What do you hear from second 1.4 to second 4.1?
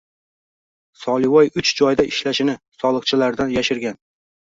uch joyda ishlashini soliqchilardan yashirgan